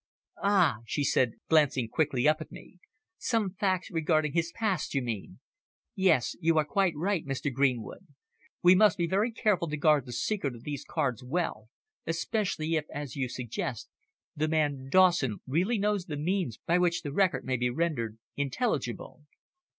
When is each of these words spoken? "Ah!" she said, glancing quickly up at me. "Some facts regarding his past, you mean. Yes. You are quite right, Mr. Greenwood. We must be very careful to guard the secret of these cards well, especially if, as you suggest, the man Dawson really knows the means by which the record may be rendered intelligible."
"Ah!" 0.41 0.77
she 0.87 1.03
said, 1.03 1.33
glancing 1.47 1.87
quickly 1.87 2.27
up 2.27 2.41
at 2.41 2.51
me. 2.51 2.79
"Some 3.19 3.51
facts 3.53 3.91
regarding 3.91 4.33
his 4.33 4.51
past, 4.51 4.95
you 4.95 5.03
mean. 5.03 5.39
Yes. 5.93 6.35
You 6.39 6.57
are 6.57 6.65
quite 6.65 6.95
right, 6.95 7.23
Mr. 7.23 7.53
Greenwood. 7.53 8.07
We 8.63 8.73
must 8.73 8.97
be 8.97 9.05
very 9.05 9.31
careful 9.31 9.69
to 9.69 9.77
guard 9.77 10.07
the 10.07 10.11
secret 10.11 10.55
of 10.55 10.63
these 10.63 10.83
cards 10.83 11.23
well, 11.23 11.69
especially 12.07 12.73
if, 12.75 12.85
as 12.91 13.15
you 13.15 13.29
suggest, 13.29 13.89
the 14.35 14.47
man 14.47 14.89
Dawson 14.89 15.41
really 15.45 15.77
knows 15.77 16.05
the 16.05 16.17
means 16.17 16.57
by 16.57 16.79
which 16.79 17.03
the 17.03 17.13
record 17.13 17.45
may 17.45 17.57
be 17.57 17.69
rendered 17.69 18.17
intelligible." 18.35 19.21